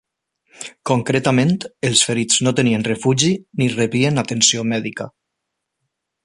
[0.89, 1.51] Concretament,
[1.89, 3.29] els ferits no tenien refugi
[3.61, 5.09] ni rebien atenció mèdica.